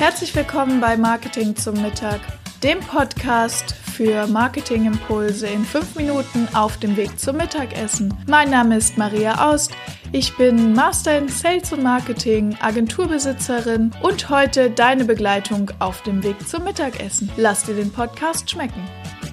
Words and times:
Herzlich 0.00 0.34
willkommen 0.34 0.80
bei 0.80 0.96
Marketing 0.96 1.54
zum 1.54 1.82
Mittag, 1.82 2.20
dem 2.62 2.80
Podcast 2.80 3.74
für 3.74 4.26
Marketingimpulse 4.26 5.46
in 5.46 5.62
fünf 5.62 5.94
Minuten 5.94 6.48
auf 6.54 6.78
dem 6.78 6.96
Weg 6.96 7.20
zum 7.20 7.36
Mittagessen. 7.36 8.14
Mein 8.26 8.48
Name 8.48 8.78
ist 8.78 8.96
Maria 8.96 9.50
Aust. 9.50 9.72
Ich 10.12 10.34
bin 10.38 10.72
Master 10.72 11.18
in 11.18 11.28
Sales 11.28 11.70
und 11.74 11.82
Marketing, 11.82 12.56
Agenturbesitzerin 12.62 13.90
und 14.00 14.30
heute 14.30 14.70
deine 14.70 15.04
Begleitung 15.04 15.70
auf 15.80 16.02
dem 16.02 16.22
Weg 16.22 16.48
zum 16.48 16.64
Mittagessen. 16.64 17.30
Lass 17.36 17.64
dir 17.64 17.74
den 17.74 17.92
Podcast 17.92 18.50
schmecken. 18.50 18.82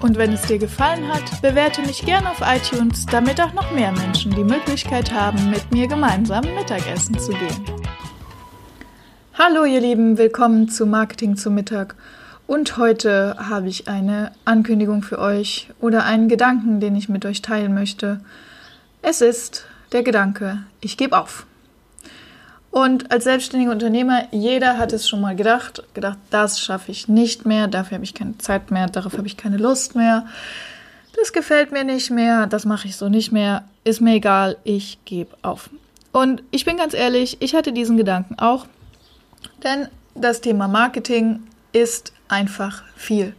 Und 0.02 0.18
wenn 0.18 0.34
es 0.34 0.42
dir 0.42 0.58
gefallen 0.58 1.08
hat, 1.08 1.40
bewerte 1.40 1.80
mich 1.80 2.04
gerne 2.04 2.30
auf 2.30 2.42
iTunes, 2.42 3.06
damit 3.06 3.40
auch 3.40 3.54
noch 3.54 3.72
mehr 3.72 3.92
Menschen 3.92 4.32
die 4.32 4.44
Möglichkeit 4.44 5.14
haben, 5.14 5.48
mit 5.48 5.72
mir 5.72 5.88
gemeinsam 5.88 6.44
Mittagessen 6.54 7.18
zu 7.18 7.32
gehen. 7.32 7.87
Hallo 9.40 9.64
ihr 9.64 9.80
Lieben, 9.80 10.18
willkommen 10.18 10.68
zu 10.68 10.84
Marketing 10.84 11.36
zum 11.36 11.54
Mittag. 11.54 11.94
Und 12.48 12.76
heute 12.76 13.36
habe 13.38 13.68
ich 13.68 13.86
eine 13.86 14.32
Ankündigung 14.44 15.04
für 15.04 15.20
euch 15.20 15.68
oder 15.80 16.04
einen 16.04 16.28
Gedanken, 16.28 16.80
den 16.80 16.96
ich 16.96 17.08
mit 17.08 17.24
euch 17.24 17.40
teilen 17.40 17.72
möchte. 17.72 18.18
Es 19.00 19.20
ist 19.20 19.64
der 19.92 20.02
Gedanke, 20.02 20.64
ich 20.80 20.96
gebe 20.96 21.16
auf. 21.16 21.46
Und 22.72 23.12
als 23.12 23.22
selbstständiger 23.22 23.70
Unternehmer, 23.70 24.24
jeder 24.32 24.76
hat 24.76 24.92
es 24.92 25.08
schon 25.08 25.20
mal 25.20 25.36
gedacht, 25.36 25.84
gedacht, 25.94 26.18
das 26.30 26.60
schaffe 26.60 26.90
ich 26.90 27.06
nicht 27.06 27.46
mehr, 27.46 27.68
dafür 27.68 27.94
habe 27.94 28.04
ich 28.04 28.14
keine 28.14 28.36
Zeit 28.38 28.72
mehr, 28.72 28.88
darauf 28.88 29.16
habe 29.16 29.28
ich 29.28 29.36
keine 29.36 29.58
Lust 29.58 29.94
mehr. 29.94 30.26
Das 31.14 31.32
gefällt 31.32 31.70
mir 31.70 31.84
nicht 31.84 32.10
mehr, 32.10 32.48
das 32.48 32.64
mache 32.64 32.88
ich 32.88 32.96
so 32.96 33.08
nicht 33.08 33.30
mehr, 33.30 33.62
ist 33.84 34.00
mir 34.00 34.14
egal, 34.14 34.56
ich 34.64 34.98
gebe 35.04 35.36
auf. 35.42 35.70
Und 36.10 36.42
ich 36.50 36.64
bin 36.64 36.76
ganz 36.76 36.92
ehrlich, 36.92 37.36
ich 37.38 37.54
hatte 37.54 37.72
diesen 37.72 37.96
Gedanken 37.96 38.36
auch, 38.40 38.66
denn 39.62 39.88
das 40.14 40.40
Thema 40.40 40.68
Marketing 40.68 41.40
ist 41.72 42.12
einfach 42.28 42.82
viel. 42.96 43.34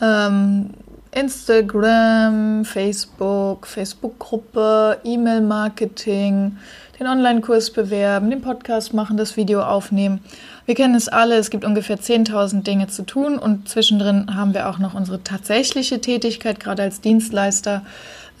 Ähm, 0.00 0.70
Instagram, 1.12 2.64
Facebook, 2.64 3.66
Facebook-Gruppe, 3.66 4.98
E-Mail-Marketing, 5.04 6.56
den 6.98 7.06
Online-Kurs 7.06 7.70
bewerben, 7.70 8.30
den 8.30 8.40
Podcast 8.40 8.94
machen, 8.94 9.18
das 9.18 9.36
Video 9.36 9.62
aufnehmen. 9.62 10.20
Wir 10.64 10.74
kennen 10.74 10.94
es 10.94 11.08
alle, 11.08 11.36
es 11.36 11.50
gibt 11.50 11.64
ungefähr 11.64 11.98
10.000 11.98 12.62
Dinge 12.62 12.86
zu 12.86 13.02
tun 13.02 13.38
und 13.38 13.68
zwischendrin 13.68 14.34
haben 14.34 14.54
wir 14.54 14.70
auch 14.70 14.78
noch 14.78 14.94
unsere 14.94 15.22
tatsächliche 15.22 16.00
Tätigkeit, 16.00 16.60
gerade 16.60 16.82
als 16.82 17.00
Dienstleister 17.00 17.84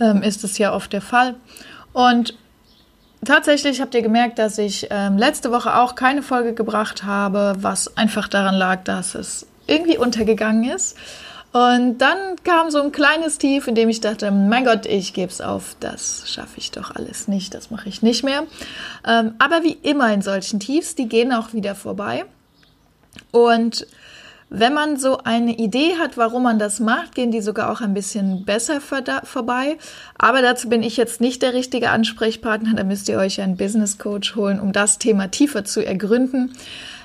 ähm, 0.00 0.22
ist 0.22 0.42
es 0.42 0.56
ja 0.56 0.72
oft 0.72 0.92
der 0.92 1.02
Fall. 1.02 1.34
Und 1.92 2.34
tatsächlich 3.24 3.80
habt 3.80 3.94
ihr 3.94 4.02
gemerkt, 4.02 4.38
dass 4.38 4.58
ich 4.58 4.88
ähm, 4.90 5.16
letzte 5.16 5.50
Woche 5.50 5.76
auch 5.76 5.94
keine 5.94 6.22
Folge 6.22 6.54
gebracht 6.54 7.04
habe, 7.04 7.54
was 7.58 7.96
einfach 7.96 8.28
daran 8.28 8.54
lag, 8.54 8.84
dass 8.84 9.14
es 9.14 9.46
irgendwie 9.66 9.98
untergegangen 9.98 10.70
ist. 10.70 10.96
Und 11.52 11.98
dann 11.98 12.36
kam 12.44 12.70
so 12.70 12.80
ein 12.80 12.92
kleines 12.92 13.36
Tief, 13.36 13.66
in 13.66 13.74
dem 13.74 13.90
ich 13.90 14.00
dachte, 14.00 14.30
mein 14.30 14.64
Gott, 14.64 14.86
ich 14.86 15.12
gebe 15.12 15.30
es 15.30 15.42
auf, 15.42 15.76
das 15.80 16.24
schaffe 16.26 16.54
ich 16.56 16.70
doch 16.70 16.96
alles 16.96 17.28
nicht, 17.28 17.52
das 17.52 17.70
mache 17.70 17.90
ich 17.90 18.00
nicht 18.00 18.24
mehr. 18.24 18.44
Ähm, 19.06 19.34
aber 19.38 19.62
wie 19.62 19.78
immer 19.82 20.12
in 20.14 20.22
solchen 20.22 20.60
Tiefs, 20.60 20.94
die 20.94 21.08
gehen 21.08 21.32
auch 21.32 21.52
wieder 21.52 21.74
vorbei. 21.74 22.24
Und 23.32 23.86
wenn 24.54 24.74
man 24.74 24.98
so 24.98 25.16
eine 25.24 25.56
Idee 25.56 25.96
hat, 25.98 26.18
warum 26.18 26.42
man 26.42 26.58
das 26.58 26.78
macht, 26.78 27.14
gehen 27.14 27.30
die 27.30 27.40
sogar 27.40 27.72
auch 27.72 27.80
ein 27.80 27.94
bisschen 27.94 28.44
besser 28.44 28.82
vorbei. 28.82 29.78
Aber 30.18 30.42
dazu 30.42 30.68
bin 30.68 30.82
ich 30.82 30.98
jetzt 30.98 31.22
nicht 31.22 31.40
der 31.40 31.54
richtige 31.54 31.88
Ansprechpartner. 31.88 32.74
Da 32.74 32.84
müsst 32.84 33.08
ihr 33.08 33.16
euch 33.16 33.40
einen 33.40 33.56
Business 33.56 33.96
Coach 33.96 34.36
holen, 34.36 34.60
um 34.60 34.72
das 34.72 34.98
Thema 34.98 35.30
tiefer 35.30 35.64
zu 35.64 35.84
ergründen. 35.84 36.52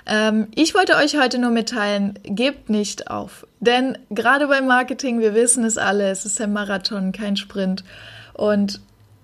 Ähm, 0.06 0.48
ich 0.56 0.76
wollte 0.76 0.98
euch 0.98 1.17
heute 1.17 1.39
nur 1.39 1.52
mitteilen, 1.52 2.20
gebt 2.23 2.70
nicht 2.70 3.09
auf. 3.09 3.48
Denn 3.61 3.98
gerade 4.10 4.48
beim 4.48 4.67
Marketing, 4.67 5.21
wir 5.21 5.33
wissen 5.33 5.64
es 5.64 5.77
alle, 5.77 6.10
es 6.10 6.26
ist 6.26 6.42
ein 6.42 6.52
Marathon, 6.52 7.14
kein 7.14 7.38
Sprint. 7.38 7.86
Und 8.33 8.82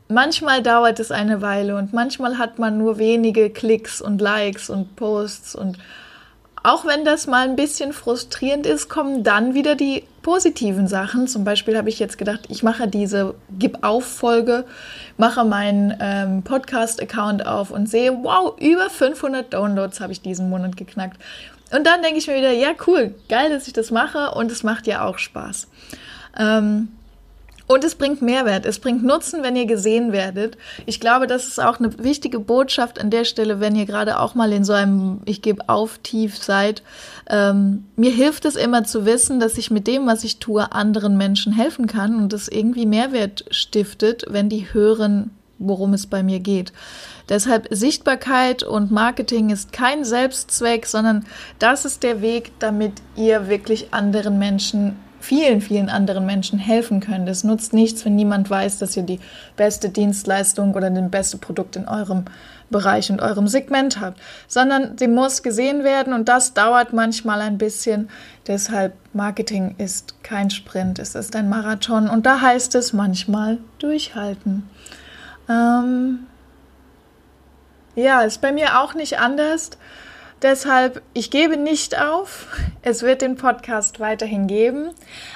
manchmal 0.08 0.64
dauert 0.64 1.02
es 1.02 1.12
eine 1.12 1.42
Weile 1.42 1.76
und 1.76 1.92
manchmal 1.92 2.38
hat 2.38 2.58
man 2.58 2.78
nur 2.78 3.00
wenige 3.00 3.50
Klicks 3.50 4.00
und 4.00 4.22
Likes 4.22 4.70
und 4.70 4.96
Posts 4.96 5.56
und 5.56 5.78
auch 6.64 6.86
wenn 6.86 7.04
das 7.04 7.28
mal 7.28 7.48
ein 7.48 7.58
bisschen 7.58 7.92
frustrierend 7.92 8.66
ist, 8.66 8.88
kommen 8.88 9.24
dann 9.24 9.54
wieder 9.54 9.76
die 9.76 10.04
positiven 10.22 10.88
Sachen. 10.88 11.28
Zum 11.28 11.44
Beispiel 11.44 11.78
habe 11.78 11.90
ich 11.90 12.00
jetzt 12.00 12.18
gedacht, 12.18 12.46
ich 12.48 12.64
mache 12.64 12.88
diese 12.88 13.36
Gib 13.60 13.84
auf 13.84 14.06
Folge, 14.06 14.66
mache 15.18 15.44
meinen 15.44 15.96
ähm, 16.00 16.42
Podcast-Account 16.44 17.46
auf 17.46 17.70
und 17.70 17.90
sehe, 17.90 18.18
wow, 18.24 18.54
über 18.60 18.90
500 18.90 19.54
Downloads 19.54 20.00
habe 20.00 20.14
ich 20.14 20.22
diesen 20.22 20.50
Monat 20.50 20.78
geknackt. 20.78 21.22
Und 21.76 21.86
dann 21.86 22.02
denke 22.02 22.20
ich 22.20 22.28
mir 22.28 22.38
wieder, 22.38 22.52
ja 22.52 22.70
cool, 22.88 23.14
geil, 23.28 23.50
dass 23.50 23.68
ich 23.68 23.74
das 23.74 23.92
mache 23.92 24.32
und 24.32 24.50
es 24.50 24.64
macht 24.64 24.88
ja 24.88 25.06
auch 25.06 25.18
Spaß. 25.18 25.68
Ähm, 26.40 26.88
und 27.74 27.84
es 27.84 27.96
bringt 27.96 28.22
Mehrwert, 28.22 28.66
es 28.66 28.80
bringt 28.80 29.04
Nutzen, 29.04 29.42
wenn 29.42 29.56
ihr 29.56 29.66
gesehen 29.66 30.12
werdet. 30.12 30.58
Ich 30.86 31.00
glaube, 31.00 31.26
das 31.26 31.48
ist 31.48 31.60
auch 31.60 31.80
eine 31.80 32.04
wichtige 32.04 32.40
Botschaft 32.40 33.02
an 33.02 33.10
der 33.10 33.26
Stelle, 33.26 33.60
wenn 33.60 33.76
ihr 33.76 33.86
gerade 33.86 34.20
auch 34.20 34.36
mal 34.36 34.54
in 34.54 34.64
so 34.64 34.74
einem 34.74 35.22
Ich 35.26 35.42
gebe 35.42 35.68
auf 35.70 35.98
tief 36.00 36.38
seid. 36.38 36.84
Ähm, 37.28 37.86
mir 37.96 38.12
hilft 38.12 38.46
es 38.46 38.56
immer 38.56 38.84
zu 38.84 39.06
wissen, 39.06 39.40
dass 39.40 39.58
ich 39.58 39.72
mit 39.72 39.88
dem, 39.88 40.06
was 40.06 40.24
ich 40.24 40.38
tue, 40.38 40.72
anderen 40.72 41.18
Menschen 41.18 41.52
helfen 41.52 41.88
kann 41.88 42.16
und 42.18 42.32
das 42.32 42.48
irgendwie 42.48 42.86
Mehrwert 42.86 43.46
stiftet, 43.50 44.26
wenn 44.30 44.50
die 44.50 44.72
hören, 44.72 45.32
worum 45.58 45.94
es 45.94 46.06
bei 46.06 46.22
mir 46.22 46.40
geht. 46.40 46.74
Deshalb 47.30 47.68
Sichtbarkeit 47.72 48.64
und 48.64 48.92
Marketing 48.92 49.50
ist 49.50 49.74
kein 49.74 50.04
Selbstzweck, 50.04 50.86
sondern 50.86 51.26
das 51.58 51.86
ist 51.86 52.04
der 52.04 52.22
Weg, 52.22 52.52
damit 52.60 52.94
ihr 53.16 53.48
wirklich 53.48 53.94
anderen 53.94 54.38
Menschen 54.38 54.98
vielen, 55.24 55.62
vielen 55.62 55.90
anderen 55.90 56.26
Menschen 56.26 56.60
helfen 56.60 57.00
könnt. 57.00 57.30
Es 57.30 57.46
nutzt 57.46 57.72
nichts, 57.72 58.04
wenn 58.04 58.16
niemand 58.16 58.50
weiß, 58.50 58.80
dass 58.80 58.98
ihr 58.98 59.04
die 59.04 59.22
beste 59.56 59.88
Dienstleistung 59.88 60.74
oder 60.74 60.90
das 60.90 61.12
beste 61.12 61.38
Produkt 61.38 61.78
in 61.78 61.88
eurem 61.88 62.26
Bereich 62.70 63.10
und 63.10 63.22
eurem 63.22 63.48
Segment 63.48 64.02
habt, 64.02 64.20
sondern 64.50 64.98
sie 64.98 65.08
muss 65.08 65.42
gesehen 65.42 65.86
werden 65.86 66.12
und 66.12 66.28
das 66.28 66.54
dauert 66.54 66.92
manchmal 66.92 67.40
ein 67.40 67.58
bisschen. 67.58 68.10
Deshalb 68.48 68.96
Marketing 69.14 69.76
ist 69.78 70.22
kein 70.24 70.50
Sprint, 70.50 71.00
es 71.00 71.16
ist 71.16 71.36
ein 71.38 71.48
Marathon 71.48 72.10
und 72.10 72.26
da 72.26 72.42
heißt 72.42 72.76
es 72.76 72.92
manchmal 72.92 73.60
durchhalten. 73.80 74.70
Ähm 75.48 76.28
ja, 77.96 78.24
ist 78.24 78.42
bei 78.42 78.52
mir 78.52 78.82
auch 78.82 78.94
nicht 78.94 79.20
anders. 79.20 79.70
Deshalb, 80.44 81.02
ich 81.14 81.32
gebe 81.32 81.56
nicht 81.56 81.98
auf. 81.98 82.48
Es 82.82 83.02
wird 83.02 83.22
den 83.22 83.38
Podcast 83.38 84.02
weiterhin 84.02 84.48
geben, 84.48 84.90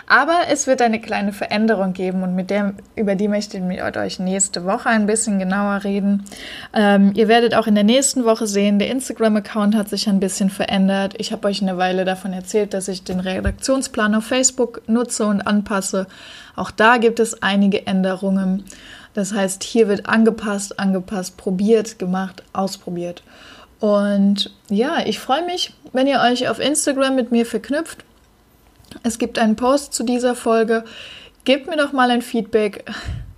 aber 0.05 0.35
es 0.51 0.67
wird 0.67 0.81
eine 0.81 0.99
kleine 0.99 1.31
Veränderung 1.31 1.93
geben 1.93 2.23
und 2.23 2.35
mit 2.35 2.49
der, 2.49 2.73
über 2.97 3.15
die 3.15 3.29
möchte 3.29 3.55
ich 3.55 3.63
mit 3.63 3.79
euch 3.79 4.19
nächste 4.19 4.65
Woche 4.65 4.89
ein 4.89 5.05
bisschen 5.05 5.39
genauer 5.39 5.85
reden. 5.85 6.25
Ähm, 6.73 7.13
ihr 7.15 7.29
werdet 7.29 7.55
auch 7.55 7.67
in 7.67 7.75
der 7.75 7.85
nächsten 7.85 8.25
Woche 8.25 8.47
sehen, 8.47 8.79
der 8.79 8.89
Instagram-Account 8.89 9.77
hat 9.77 9.87
sich 9.87 10.09
ein 10.09 10.19
bisschen 10.19 10.49
verändert. 10.49 11.13
Ich 11.19 11.31
habe 11.31 11.47
euch 11.47 11.61
eine 11.61 11.77
Weile 11.77 12.03
davon 12.03 12.33
erzählt, 12.33 12.73
dass 12.73 12.89
ich 12.89 13.05
den 13.05 13.21
Redaktionsplan 13.21 14.13
auf 14.13 14.25
Facebook 14.25 14.81
nutze 14.87 15.25
und 15.25 15.39
anpasse. 15.39 16.07
Auch 16.57 16.69
da 16.69 16.97
gibt 16.97 17.21
es 17.21 17.41
einige 17.41 17.87
Änderungen. 17.87 18.65
Das 19.13 19.33
heißt, 19.33 19.63
hier 19.63 19.87
wird 19.87 20.09
angepasst, 20.09 20.81
angepasst, 20.81 21.37
probiert, 21.37 21.97
gemacht, 21.97 22.43
ausprobiert. 22.51 23.23
Und 23.79 24.51
ja, 24.69 25.05
ich 25.05 25.19
freue 25.19 25.45
mich, 25.45 25.73
wenn 25.93 26.07
ihr 26.07 26.21
euch 26.21 26.49
auf 26.49 26.59
Instagram 26.59 27.15
mit 27.15 27.31
mir 27.31 27.45
verknüpft. 27.45 28.03
Es 29.03 29.19
gibt 29.19 29.37
einen 29.37 29.55
Post 29.55 29.93
zu 29.93 30.03
dieser 30.03 30.35
Folge. 30.35 30.83
Gebt 31.43 31.67
mir 31.67 31.77
doch 31.77 31.93
mal 31.93 32.09
ein 32.09 32.21
Feedback. 32.21 32.85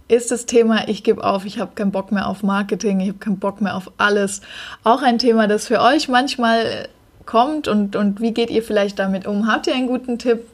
Ist 0.07 0.31
das 0.31 0.45
Thema, 0.45 0.87
ich 0.87 1.03
gebe 1.03 1.23
auf, 1.23 1.45
ich 1.45 1.59
habe 1.59 1.75
keinen 1.75 1.91
Bock 1.91 2.11
mehr 2.11 2.27
auf 2.27 2.41
Marketing, 2.41 2.99
ich 2.99 3.09
habe 3.09 3.19
keinen 3.19 3.37
Bock 3.37 3.61
mehr 3.61 3.75
auf 3.75 3.91
alles, 3.97 4.41
auch 4.83 5.03
ein 5.03 5.19
Thema, 5.19 5.47
das 5.47 5.67
für 5.67 5.81
euch 5.81 6.09
manchmal 6.09 6.87
kommt 7.27 7.67
und, 7.67 7.95
und 7.95 8.19
wie 8.19 8.31
geht 8.31 8.49
ihr 8.49 8.63
vielleicht 8.63 8.97
damit 8.97 9.27
um? 9.27 9.45
Habt 9.45 9.67
ihr 9.67 9.75
einen 9.75 9.85
guten 9.85 10.17
Tipp? 10.17 10.47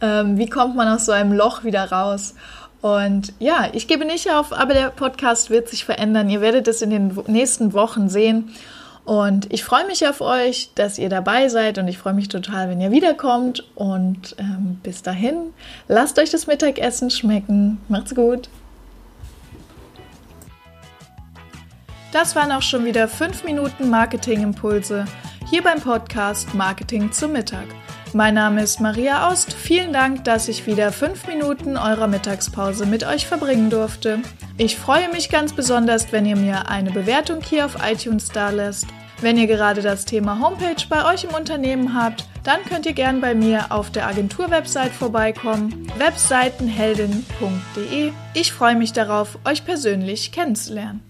Ähm, 0.00 0.38
wie 0.38 0.48
kommt 0.48 0.74
man 0.74 0.88
aus 0.88 1.04
so 1.04 1.12
einem 1.12 1.34
Loch 1.34 1.64
wieder 1.64 1.92
raus? 1.92 2.34
Und 2.80 3.34
ja, 3.38 3.68
ich 3.72 3.88
gebe 3.88 4.06
nicht 4.06 4.30
auf, 4.30 4.54
aber 4.54 4.72
der 4.72 4.88
Podcast 4.88 5.50
wird 5.50 5.68
sich 5.68 5.84
verändern. 5.84 6.30
Ihr 6.30 6.40
werdet 6.40 6.66
es 6.66 6.80
in 6.80 6.88
den 6.88 7.18
nächsten 7.26 7.74
Wochen 7.74 8.08
sehen. 8.08 8.54
Und 9.04 9.52
ich 9.52 9.64
freue 9.64 9.86
mich 9.86 10.08
auf 10.08 10.22
euch, 10.22 10.70
dass 10.74 10.98
ihr 10.98 11.10
dabei 11.10 11.48
seid 11.48 11.76
und 11.76 11.88
ich 11.88 11.98
freue 11.98 12.14
mich 12.14 12.28
total, 12.28 12.70
wenn 12.70 12.80
ihr 12.80 12.90
wiederkommt. 12.90 13.64
Und 13.74 14.34
ähm, 14.38 14.78
bis 14.82 15.02
dahin, 15.02 15.52
lasst 15.88 16.18
euch 16.18 16.30
das 16.30 16.46
Mittagessen 16.46 17.10
schmecken. 17.10 17.80
Macht's 17.88 18.14
gut. 18.14 18.48
Das 22.12 22.34
waren 22.36 22.52
auch 22.52 22.62
schon 22.62 22.84
wieder 22.84 23.08
5 23.08 23.44
Minuten 23.44 23.90
Marketingimpulse 23.90 25.04
hier 25.50 25.62
beim 25.62 25.80
Podcast 25.80 26.54
Marketing 26.54 27.12
zum 27.12 27.32
Mittag. 27.32 27.66
Mein 28.14 28.34
Name 28.34 28.62
ist 28.62 28.80
Maria 28.80 29.28
Aust. 29.28 29.52
Vielen 29.52 29.92
Dank, 29.92 30.24
dass 30.24 30.48
ich 30.48 30.66
wieder 30.66 30.92
5 30.92 31.26
Minuten 31.26 31.76
eurer 31.76 32.06
Mittagspause 32.06 32.86
mit 32.86 33.04
euch 33.04 33.26
verbringen 33.26 33.68
durfte. 33.68 34.20
Ich 34.56 34.76
freue 34.76 35.10
mich 35.10 35.30
ganz 35.30 35.52
besonders, 35.52 36.12
wenn 36.12 36.26
ihr 36.26 36.36
mir 36.36 36.68
eine 36.68 36.92
Bewertung 36.92 37.42
hier 37.42 37.66
auf 37.66 37.78
iTunes 37.84 38.28
da 38.28 38.50
lässt 38.50 38.86
Wenn 39.20 39.36
ihr 39.36 39.48
gerade 39.48 39.82
das 39.82 40.04
Thema 40.04 40.38
Homepage 40.38 40.84
bei 40.88 41.12
euch 41.12 41.24
im 41.24 41.34
Unternehmen 41.34 41.92
habt, 41.94 42.24
dann 42.44 42.64
könnt 42.64 42.86
ihr 42.86 42.92
gern 42.92 43.20
bei 43.20 43.34
mir 43.34 43.72
auf 43.72 43.90
der 43.90 44.06
Agentur-Website 44.06 44.92
vorbeikommen, 44.92 45.88
webseitenheldin.de. 45.98 48.12
Ich 48.34 48.52
freue 48.52 48.76
mich 48.76 48.92
darauf, 48.92 49.38
euch 49.44 49.64
persönlich 49.64 50.30
kennenzulernen. 50.30 51.02